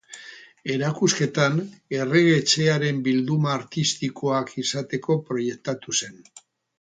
[0.75, 1.59] Erakusketan,
[1.97, 6.17] Errege Etxearen Bilduma Artistikoak izateko proiektatu zen.